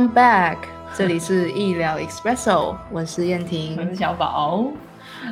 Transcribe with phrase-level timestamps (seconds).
[0.00, 0.56] Welcome back，
[0.96, 3.84] 这里是医疗 Espresso，我是燕婷我。
[3.84, 4.64] 是小宝。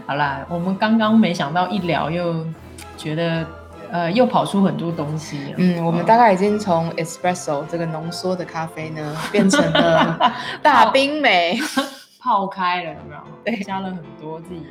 [0.07, 2.47] 好啦，我们刚刚没想到一聊又
[2.95, 3.47] 觉得
[3.91, 5.55] 呃又跑出很多东西。
[5.57, 10.19] 嗯，我们大概已经从 Espresso 这个浓缩的咖啡呢，变成了
[10.63, 11.59] 大冰美。
[12.21, 13.23] 泡开了，有没有？
[13.43, 14.67] 对加了很多自己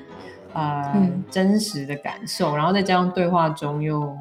[0.54, 4.16] 呃、嗯真实的感受，然后再加上对话中又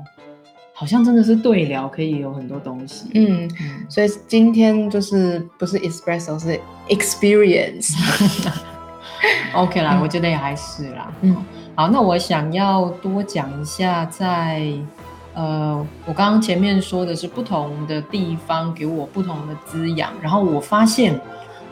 [0.79, 3.09] 好像真的是对聊，可以有很多东西。
[3.15, 7.95] 嗯，嗯，所以今天就是不是 Espresso 是 Experience。
[9.55, 11.11] OK 啦，嗯我觉得也还是啦。
[11.23, 11.35] 嗯
[11.75, 14.71] 好，那我想要多讲一下在，
[15.33, 21.19] 呃，我刚刚前面说的是不同的地方给我不同的滋养，然后我发现，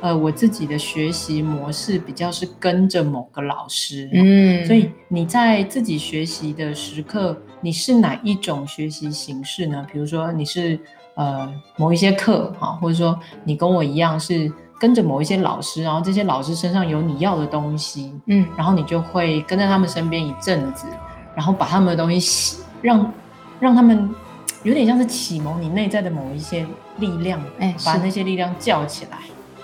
[0.00, 9.86] 呃，我自己的学习模式比较是跟着某个老师，嗯所以你在自己学习的时刻，你是哪一种学习形式呢？
[9.90, 10.78] 比如说你是
[11.14, 18.46] 呃某一些课哈，或者说你跟我一样是跟着某一些老师，然后这些老师身上有你要的东西，嗯。
[18.54, 20.86] 然后你就会跟在他们身边一阵子，
[21.34, 23.10] 然后把他们的东西洗让
[23.58, 24.14] 让他们
[24.62, 26.66] 有点像是启蒙你内在的某一些
[26.98, 29.16] 力量，哎把那些力量叫起来，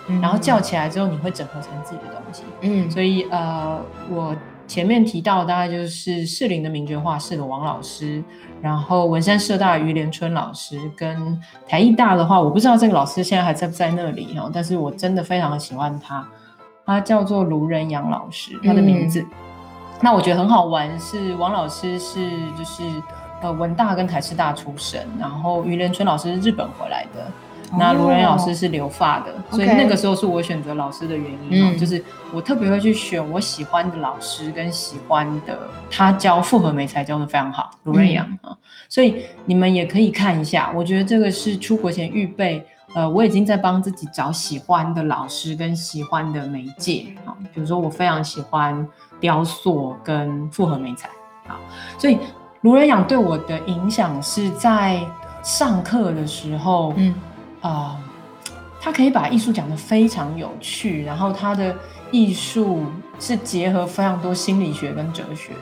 [0.06, 0.18] 嗯。
[0.22, 2.44] 然后叫起来之后，你会整合成自己的东西。
[2.62, 2.90] 嗯。
[2.90, 3.78] 所以呃，
[4.08, 4.34] 我
[4.70, 8.22] 前面提到大概就是士林的名爵画室的王老师，
[8.62, 16.24] 然后文山社大的于连春老师，跟台艺大的话，我不知道这个老师现在还在不在那里哈，但是我真的非常的喜欢他，
[16.86, 19.26] 他叫做卢仁阳老师，他的名字。
[20.00, 22.84] 那我觉得很好玩，是王老师是就是
[23.42, 27.26] 呃文大跟台师大出身，然后于连春老师是日本回来的，
[27.78, 35.58] 那卢仁阳老师是留发的，所以那个时候是我选择老师的原因就是我特别会去选我喜欢的老师跟喜欢的
[35.90, 38.56] 他教复合美才教的非常好，卢仁阳啊，
[38.88, 42.66] 所以你们也可以看一下，我觉得这个是出国前预备。
[42.92, 48.84] 呃，我已经在帮自己找喜欢的老师跟喜欢的媒介啊，比如说我非常喜欢
[49.20, 51.08] 雕塑跟复合美材
[51.46, 51.54] 啊，
[51.96, 52.18] 所以
[52.62, 55.00] 卢仁阳对我的影响是在
[55.40, 57.14] 上课的时候，嗯
[57.60, 57.98] 啊、
[58.80, 61.76] 他可以把艺术讲得非常有趣，然后他的
[62.10, 62.84] 艺术
[63.18, 65.52] 是结合非常多心理学跟哲学。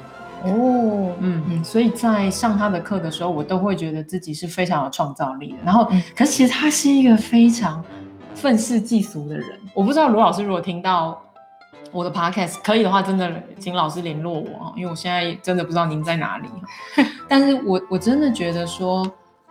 [0.45, 5.59] 哦嗯嗯，所以在上他的课的时候，我都会觉得自己是非常有创造力的。
[5.65, 7.85] 然后，嗯可是其实他是一个非常
[8.37, 9.59] 愤世嫉俗的人。
[9.75, 11.21] 我不知道卢老师如果听到
[11.91, 16.49] 我的 podcast，可以的话，真的请老师联络我啊，因为我现在真的不知道您在哪里。
[17.27, 19.05] 但是我我真的觉得说，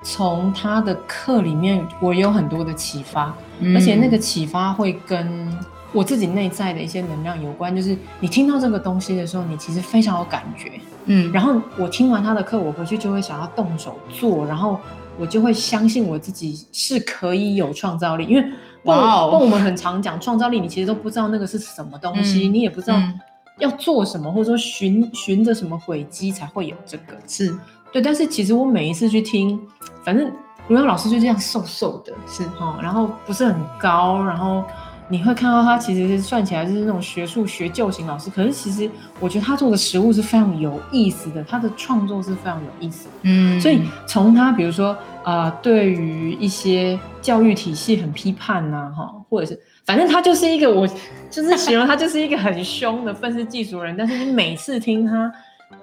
[0.03, 3.35] 从他的课里面，我有很多的启发。
[3.73, 5.51] 而且那个启发会跟
[5.91, 10.71] 我自己内在的一些能量有关，就是你听到这个东西的时候，你其实非常有感觉。
[11.05, 14.79] 嗯然后我听完他的课，我回去就会想要动手做，然后
[15.17, 18.45] 我就会相信我自己是可以有创造力，因为
[18.83, 23.19] 哇哦我们很常讲创造力，你其实都不知道那个是什么东西，嗯你也不知道嗯
[23.57, 27.15] 要做什么，或者说循循着什么轨迹才会有这个。
[27.27, 27.57] 是
[27.97, 29.59] 对，但是其实我每一次去听，
[30.03, 30.31] 反正
[30.67, 34.63] 卢阳老师就这样瘦瘦的，是哦，然后不是很高，然后
[35.09, 38.87] 你会看到他其实算起来就是那种学术学究型老师，可是其实
[39.19, 43.11] 我觉得他做的食物是非常有意思的，他的创作是非常有意思的。
[43.23, 50.87] 嗯所以从他比如说呃，对于一些教育体系很批判呐、哈，或者是反正他就是一个我
[51.31, 55.33] 就是形容他就是一个很凶的愤世嫉俗人，但是你每次听他。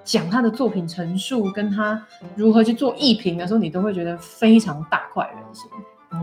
[0.05, 2.01] 讲他的作品陈述，跟他
[2.37, 5.71] 如何去做艺评的时候，你都会觉得非常大快人心。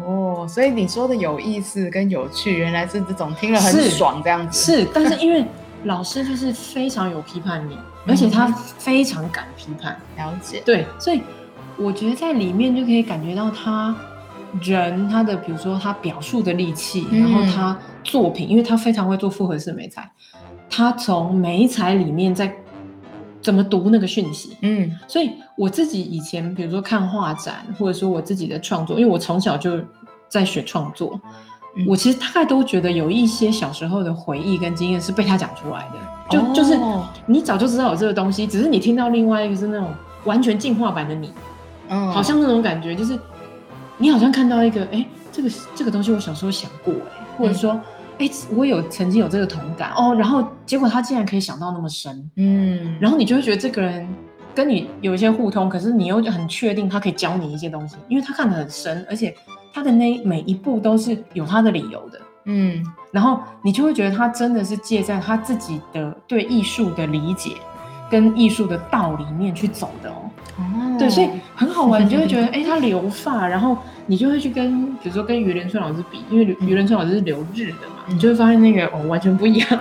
[0.06, 4.78] 哦，所以你说的有意思跟有趣，原来是这种听了很爽这样子。
[4.78, 5.44] 是，但是因为
[5.84, 7.78] 老师就是非常有批判力，
[8.08, 10.62] 而且他非常敢批判，了解。
[10.66, 11.22] 对，所以
[11.76, 13.94] 我觉得在里面就可以感觉到他
[14.62, 20.10] 人他的，比如说他表述的力气，嗯然后他作品，因为他非常会做复合式美材，
[20.70, 22.56] 他从美材里面在
[23.42, 24.92] 怎么读那个讯息，嗯。
[25.08, 29.80] 所以我自己以前，比如说看画展，或者说我自己的创作，因为我从小就
[30.28, 31.20] 在学创作，
[31.76, 31.86] 嗯。
[31.88, 35.98] 我其实大概都觉得有一些小时候的回忆跟经验是被他讲出来的，
[36.30, 36.52] 就、哦。
[36.54, 36.78] 就是
[37.26, 39.90] 你早就知道有这个东西，只是你听到另外一个是那种
[40.26, 41.34] 完全进化版的你，
[41.90, 42.12] 嗯。
[42.12, 43.20] 好像那种感觉，就是
[43.98, 47.80] 你好像看到一个，哎，这个这个东西我小时候想过，哎，或者说。
[48.22, 54.08] 哎，我有曾经有这个同感哦，然后结果他竟然可以想到那么深，嗯，然后你就会觉得这个人
[54.54, 59.36] 跟你有一些互通，可是你又很确定他可以教你一些东西，因为他看得很深，而且
[59.74, 62.22] 他的那每一步都是有他的理由的。
[62.46, 67.52] 嗯然后你就会觉得他真的是借在他自己的对艺术的理解
[68.10, 70.30] 跟艺术的道里面去走的哦。
[70.58, 79.68] 哦对，所以很好玩，你就会觉得，哎，他留发，然后你就会去跟，比如说跟于连春老师比，因为于连春老师是留日的嘛，嗯你就会发现那个哦完全不一样。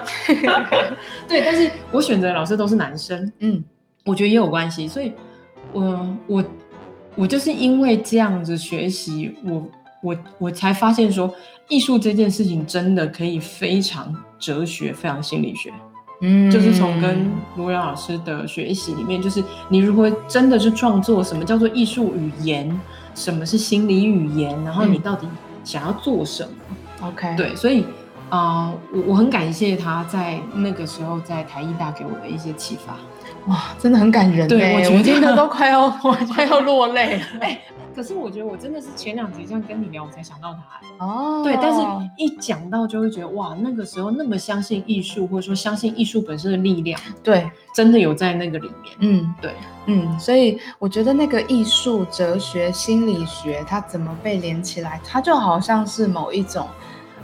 [1.28, 3.62] 对，但是我选择的老师都是男生，嗯
[4.04, 5.12] 我觉得也有关系，所以
[5.72, 6.44] 我我
[7.14, 9.68] 我就是因为这样子学习，我
[10.02, 11.32] 我我才发现说，
[11.68, 15.72] 艺术这件事情真的可以非常哲学，非常心理学。
[16.22, 22.78] 嗯就是从跟卢阳老师的学习里面，就是你如果真的是创作，什么叫做艺术语言，
[23.14, 25.26] 什么是心理语言，然后你嗯到底
[25.64, 27.86] 想要做什么？OK 对，所以啊、
[28.30, 32.94] 呃我我很感谢他在那个时候在台艺大给我的一些启发。
[33.46, 35.88] 哇，真的很感人欸对我觉得都快要
[36.34, 37.24] 快要落泪了。
[37.40, 37.58] 哎、
[37.96, 41.80] 可是我觉得我真的是前两集这样跟你聊，我才想到他、哎哦，对，但是
[42.18, 48.94] 一讲到就会觉得哇，那个时候那么相信艺术，或者说相信艺术本身的力量，对，真的有在那个里面。
[48.98, 49.54] 嗯对，
[49.86, 56.68] 嗯，所以我觉得那个艺术、哲学、心理学，它怎么被连起来，它就好像是某一种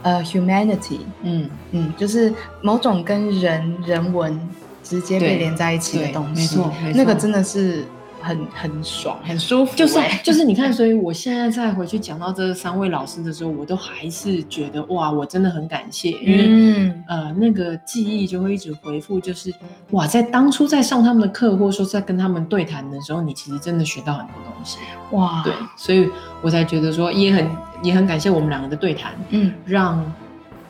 [0.07, 4.39] 呃 humanity，嗯，嗯，就是某种跟人人文
[4.81, 7.83] 直接被连在一起的东西，没错没错那个真的是
[8.21, 17.03] 很很爽、很舒服欸、就 是就是你看，所以我现在再回去讲到这三位老师的时候，我都还是觉得哇，我真的很感谢，因为、嗯。
[17.07, 19.53] 呃那个记忆就会一直回复，就是
[19.91, 24.77] 哇，在当初在上他们的课，或者说在跟他们对谈的时候，你其实真的学到很多东西。
[25.11, 26.09] 哇，对，所以
[26.41, 27.47] 我才觉得说也很
[27.83, 30.13] 也很感谢我们两个的对谈，嗯让。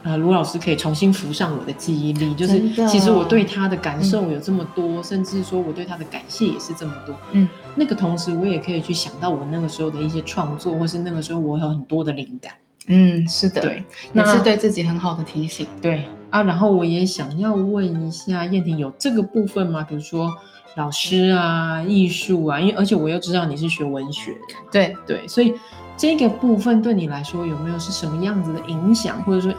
[0.03, 7.13] 呃，卢老师可以重新浮上我的记忆力，就是其实我对他的感受有这么多，甚至说我对他的感谢也是这么多。
[7.33, 12.53] 嗯，那个同时，我也可以去想到我那个时候的一些创作，或是那个时候我有很多的灵感。
[12.85, 13.83] 嗯，是的，对，也
[14.13, 15.67] 那是对自己很好的提醒。
[15.81, 19.83] 对啊，然后我也想要问一下燕婷，有这个部分吗？
[19.83, 20.33] 比如说
[20.75, 25.53] 老师啊、艺术啊，因为而且我又知道你是学文学的，对，对，所以
[25.97, 29.51] 这个部分对你来说有没有是什么样子的影响，或者说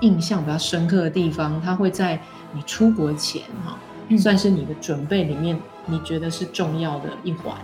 [0.00, 1.60] 印象比较深刻的地方？
[1.64, 2.20] 它会在
[2.52, 3.76] 你出国前哈、
[4.08, 7.56] 嗯算是你的准备里面，你觉得是重要的一环。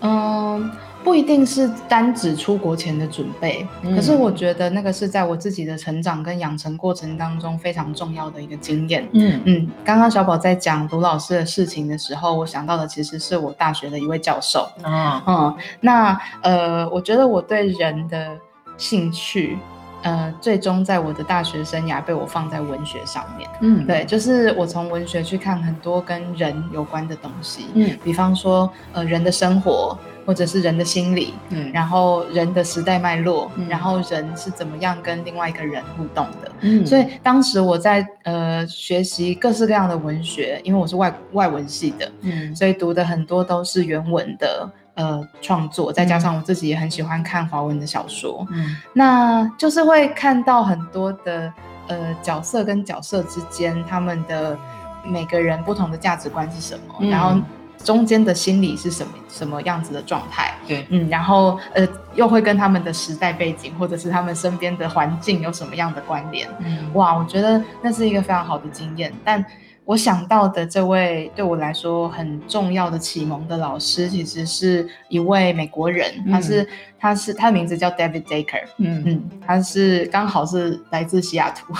[0.00, 0.70] 嗯，
[1.06, 3.64] 不一定是单指出国前的准备，
[3.94, 9.08] 可是嗯我觉得那个是在我自己的成长跟养成过程当中非常重要的一个经验。
[9.12, 14.68] 嗯嗯，刚刚小宝在讲卢老师的事情的时候，我想到的其实是我大学的一位教授。
[14.82, 18.36] 啊，嗯，那呃，我觉得我对人的
[18.76, 19.56] 兴趣，
[20.02, 23.48] 呃，最终在我的大学生涯被我放在文学上面。
[23.60, 36.52] 嗯，对，就是我从文学去看很多跟人有关的东西，嗯比方说呃人的生活，或者是人的心理，嗯，然后人的时代脉络，嗯然后人是怎么样跟另外一个人互动的。
[36.60, 51.52] 嗯所以当时我在呃学习各式各样的文学，因为我是外外文系的，嗯所以读的很多都是原文的呃创作，再加上我自己也很喜欢看华文的小说，嗯那就是会看到很多的
[51.86, 54.58] 呃角色跟角色之间他们的
[55.04, 57.40] 每个人不同的价值观是什么，嗯然后
[57.84, 66.48] 中间的心理是什么什么样子的状态，对，嗯，然后呃又会跟他们的时代背景或者是他们身边的环境有什么样的关联。
[66.60, 69.12] 嗯哇，我觉得那是一个非常好的经验。
[69.22, 69.44] 但
[69.86, 81.72] 我想到的这位对我来说很重要的启蒙的老师，其实是一位美国人，他是、他是他的名字叫 David Daker，嗯，嗯，他是刚好是来自西雅图，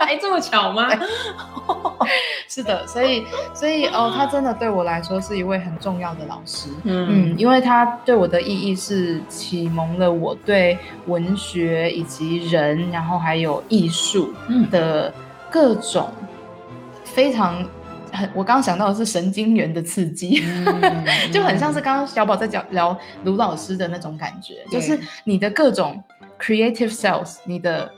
[0.00, 0.86] 还 这么巧吗？
[2.46, 6.68] 是的，所以所以哦，他真的对我来说是一位很重要的老师。
[6.82, 14.68] 嗯嗯，因为他对我的意义是启蒙了我对文学以及人，然后还有艺术嗯。
[14.68, 15.10] 的
[15.50, 16.12] 各种
[17.14, 17.64] 非常
[18.12, 26.02] 很，我刚刚想到的是神经元的刺激，嗯就很像是刚刚小宝在讲聊卢老师的那种感觉，就是你的各种
[26.38, 27.90] creative cells，你的。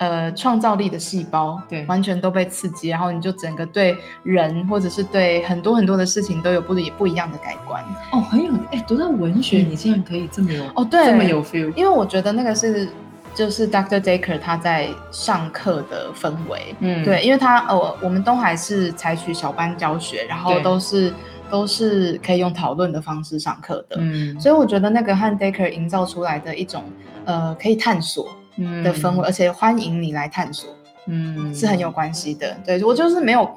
[0.00, 7.84] 呃，创造力的细胞，对完全都被刺激，然后你就整个对人或者是对很多很多的事情都有不不一样的改观。
[8.10, 12.88] 哦，很有哎，读到文学，嗯你竟然可以这么有哦，对，这么有 feel，因为我觉得那个是
[13.34, 14.00] 就是 Dr.
[14.00, 17.04] Daker 他在上课的氛围，嗯。
[17.04, 21.12] 对，因为他呃，我们都还是采取小班教学，然后都是
[21.50, 24.38] 都是可以用讨论的方式上课的，嗯。
[24.40, 26.84] 所以我觉得那个和 Daker 营造出来的一种
[27.24, 28.82] 呃可以探索嗯。
[28.82, 30.70] 的氛围，而且欢迎你来探索，
[31.06, 31.54] 嗯。
[31.54, 32.56] 是很有关系的。
[32.66, 33.48] 对我就是没有，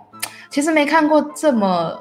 [0.49, 1.99] 其实没看过这么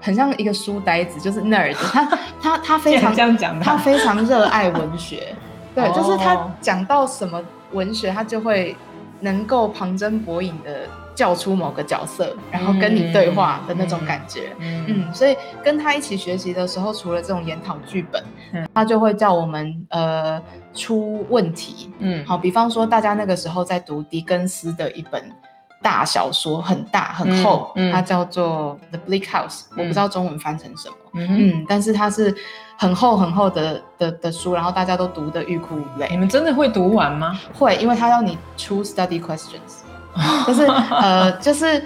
[0.00, 5.34] 很像一个书呆子，就是 nerd，他他他非常这样讲，他非常热爱文学，
[5.78, 7.42] 对，就是他哦讲到什么
[7.72, 8.76] 文学，他就会
[9.20, 14.54] 能够旁征博引的叫出某个角色，然后跟你对话的那种感觉。
[14.58, 20.40] 嗯嗯，所以跟他一起学习的时候，除了这种研讨剧本，嗯他就会叫我们呃
[20.74, 21.92] 出问题。
[21.98, 25.22] 嗯好，比方说大家那个时候在读狄更斯的一本
[25.80, 30.94] 大小说，很大很厚，嗯嗯它叫做《The Bleak House》，我不知道中文翻成什么。
[31.14, 32.34] 嗯，嗯，但是它是
[32.76, 36.16] 很厚很厚的的的书，然后大家都读得欲哭无泪你。
[36.16, 37.38] 们真的会读完吗？
[37.54, 39.82] 会，因为它要你出 study questions，
[40.46, 41.82] 就是呃，就是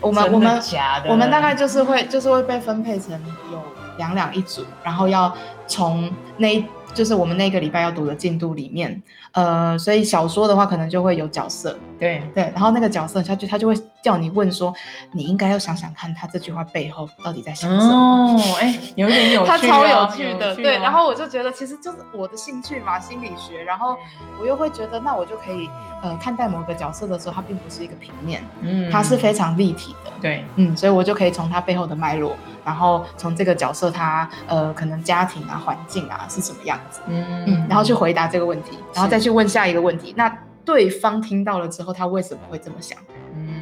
[0.00, 0.60] 我们我们？
[1.08, 3.12] 我们大概就是会就是会被分配成
[3.52, 3.60] 有
[3.96, 5.32] 两两一组，然后要
[5.66, 6.64] 从那一
[6.96, 12.22] 就是我们那个礼拜要读的进度里面，呃，所以小说的话可能就会有角色，对。
[12.34, 13.74] 对，然后那个角色他就他就会
[14.06, 14.72] 叫你问说，
[15.10, 18.36] 你应该要想想看他这句话背后到底在想什么。
[18.36, 23.96] 哦， 哎，有点有趣超有趣的，对，然后我就觉得其实就是我的兴趣嘛，心理学，然后
[24.40, 25.68] 我又会觉得，那我就可以
[26.04, 40.32] 呃看待某个角色的时候，它并不是一个平面，嗯它是非常立体的，对，嗯，所以我就可以从他背后的脉络，然后从这个角色他呃可能家庭啊环境啊是什么样子，嗯嗯，然后去回答这个问题，然后再去问下一个问题，那
[40.64, 42.96] 对方听到了之后，他为什么会这么想？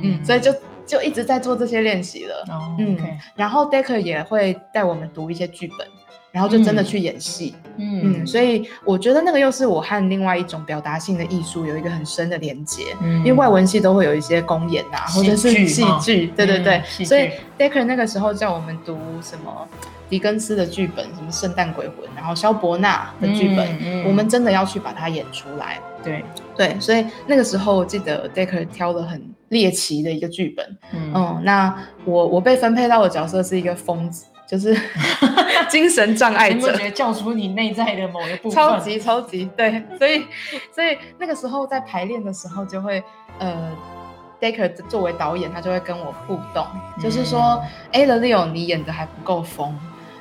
[0.05, 0.55] 嗯，所以就
[0.87, 2.45] 就一直在做这些练习了。
[2.49, 5.87] 哦嗯 OK，然后 Decker 也会带我们读一些剧本，
[6.31, 7.55] 然后就真的嗯去演戏。
[7.77, 12.83] 嗯嗯，所以我觉得那个又是我和另外一种表达性的艺术有一个很深的连接。
[13.03, 19.67] 嗯因为外文系都会有一些公演啊，或者是戏剧对对对所以 Decker 那个时候叫我们读什么
[20.11, 25.81] 狄更斯的剧本，什么《圣诞鬼魂》，然后萧伯纳的剧本，嗯嗯我们真的要去把它演出来。
[26.05, 26.23] 对，
[26.55, 29.21] 对，所以那个时候我记得 Decker 挑了很
[29.55, 34.77] 猎奇的一个剧本，嗯嗯，那我我被分配到的角色是一个疯子，就是
[35.71, 38.57] 精神障碍者你有觉，得叫出你内在的某一部分？
[38.57, 40.27] 超级超级对，所以
[40.75, 43.03] 所以那个时候在排练的时候就会
[43.39, 43.71] 呃。
[44.41, 46.67] Decker 作为导演，他就会跟我互动，
[47.01, 49.73] 就是说，哎、l e o 你演的还不够疯，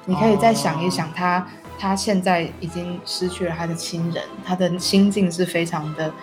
[0.06, 1.46] 你可以再想一想他，
[1.78, 6.14] 他现在已经失去了他的亲人，他的心境是非常的，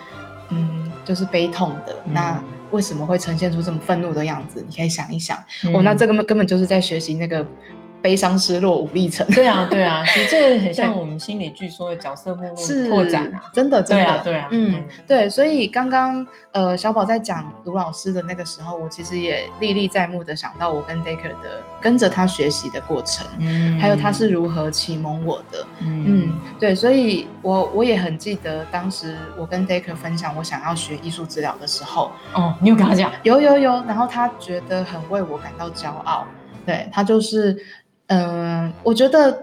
[0.49, 1.93] 嗯，就是悲痛的。
[2.05, 4.65] 嗯那为什么会呈现出这么愤怒的样子？
[4.67, 5.37] 你可以想一想。
[5.65, 7.45] 嗯哦，那这个根本根本就是在学习那个
[8.01, 9.25] 悲伤、失落、无力程。
[9.27, 13.43] 对啊，对啊，其实这个很 像我们心理剧说的角色目录是拓展啊。
[13.53, 25.65] 真的真的，对啊，对啊，嗯，对，所以刚刚呃小宝在讲卢老师的那个时候，我其实也历历在目的想到我跟 Decker 的跟着他学习的过程，嗯还有他是如何启蒙我的。
[25.79, 36.25] 嗯嗯，对，所以我我也很记得当时我跟 Decker 分享我想要学艺术治疗的时候，哦，你有跟他讲，有有有，然后他觉得很为我感到骄傲，
[36.65, 37.57] 对他就是，
[38.11, 39.41] 嗯、我觉得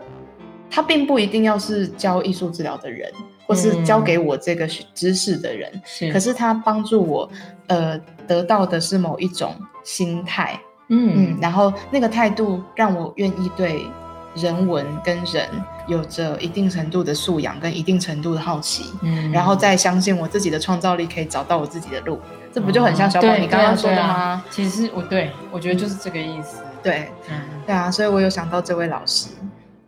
[0.70, 3.10] 他并不一定要是教艺术治疗的人，
[3.46, 7.30] 或是教给我这个知识的人，是可是他帮助我，
[7.68, 13.86] 呃，得到的是某一种心态，嗯嗯，然后那个态度让我愿意对
[14.34, 15.48] 人文跟人
[15.86, 22.20] 有着一定程度的素养跟一定程度的好奇，嗯然后再相信我自己的创造力可以找到我自己的路，
[22.52, 24.46] 这不就很像小宝你刚刚说的吗啊？
[24.50, 26.58] 其实我对我觉得就是这个意思。
[26.88, 29.28] 对嗯，对啊，所以我有想到这位老师，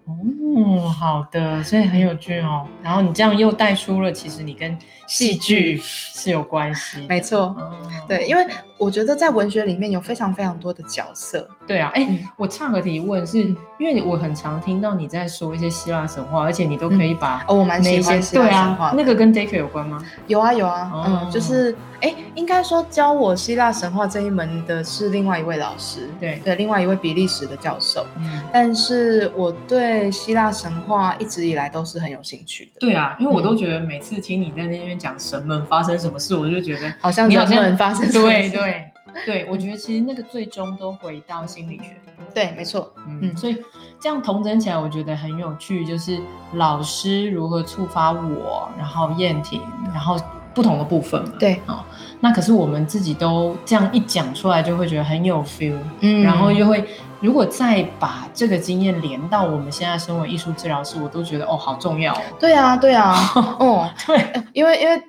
[0.04, 2.66] 哦，好的，所以很有趣哦。
[2.83, 4.76] 然后你这样又带出了，其实你跟
[5.11, 7.05] 戏剧是有关系。
[7.09, 7.73] 没错，哦，
[8.07, 8.47] 对，因为
[8.79, 20.00] 我觉得在文学里面有非常非常多的角色，对啊，哎、嗯我岔个提问是，因为我很常听到你在说一些希腊神话，而且你都可以把哦，我蛮喜欢希腊对神话那个跟 Daycare 有关吗？
[20.29, 28.07] 有啊有啊，哦嗯，就是哎，应该说教我希腊神话这一门的是另外一位老师，对，对，另外一位比利时的教授。
[28.17, 38.50] 嗯，但是我对希腊神话一直以来都是很有兴趣的，对啊，因为我嗯都觉得每次听你在那边讲神们发生什么事，我就觉得好像你好像人发生什么事。
[38.50, 38.85] 对对
[39.26, 41.97] 对，我觉得其实那个最终都回到心理学。
[42.33, 43.37] 对，没错，嗯，嗯。
[43.37, 43.57] 所以
[43.99, 46.21] 这样同整起来，我觉得很有趣，就是
[46.52, 50.16] 老师如何触发我，然后燕婷，然后
[50.61, 51.33] 不同的部分嘛。
[51.38, 51.83] 对，哦，
[52.21, 56.23] 那可是我们自己都这样一讲出来，就会觉得很有 feel，、嗯。
[56.23, 56.85] 然后又会
[57.21, 62.21] 如果再把这个经验连到我们现在身为艺术治疗师，我都觉得哦，好重要哦。
[62.38, 63.17] 对啊，对啊，
[63.59, 65.02] 哦，对，因为因为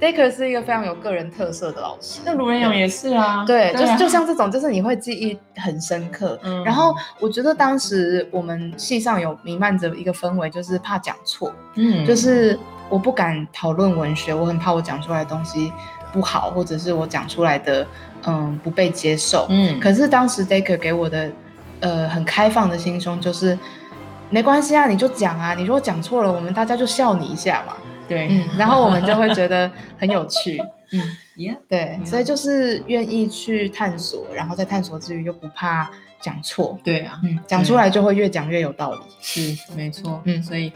[0.00, 6.38] Decker 是一个非常有个人特色的老师，那卢仁勇也是啊，对，就是啊就像这种，就是你会记忆很深刻。
[6.44, 6.62] 嗯。
[6.62, 12.06] 然后我觉得当时我们系上有弥漫着一个氛围，就是怕讲错，嗯。
[12.06, 12.56] 就是
[12.92, 15.72] 我不敢讨论文学，我很怕我讲出来的东西
[16.12, 17.86] 不好，或者是我讲出来的
[18.26, 19.46] 嗯不被接受。
[19.48, 21.32] 嗯可是当时 Decker 给我的
[21.80, 23.58] 呃很开放的心胸，就是
[24.28, 27.72] 没关系啊，你就讲啊，你如果讲错了，我们大家就笑你一下嘛。
[28.06, 30.60] 对，嗯，然后我们就会觉得很有趣。
[30.92, 31.00] 嗯
[31.38, 39.00] ，Yeah，对，Yeah 所以就是愿意去探索，然后在探索之余又不怕讲错，对啊，嗯，讲出来就会越讲越有道理。
[39.22, 40.70] 是没错，嗯所以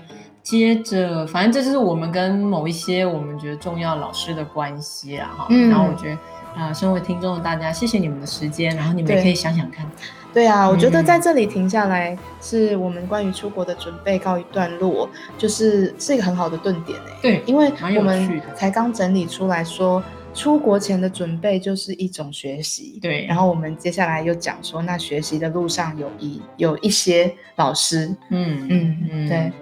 [0.47, 5.47] 接着，反正这就是我们跟某一些我们觉得重要老师的关系啦，哈。
[5.51, 6.17] 嗯然后我觉
[6.55, 9.85] 得，啊、身为听众的大家，谢谢你们的时间，然后你们也可以想想看，
[10.33, 17.19] 对啊，我觉得嗯在这里停下来，是我们关于出国的准备告一段落，就是是一个很好的顿点哎。
[17.21, 20.01] 对，因为我们才刚整理出来说，
[20.33, 23.01] 出国前的准备就是一种学习。
[23.03, 29.53] 对然后我们接下来又讲说，那学习的路上有一有一些老师，嗯嗯嗯对，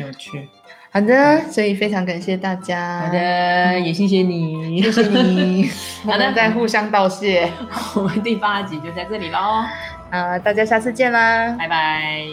[0.00, 0.48] 有趣。
[0.90, 3.00] 好的，所以非常感谢大家。
[3.00, 5.68] 好，的，也谢谢你， 谢谢你，
[6.04, 7.50] 我 好的们再互相道谢。
[7.96, 9.64] 我们第八集就在这里喽，
[10.10, 11.56] 啊，大家下次见啦。
[11.58, 12.24] 拜拜。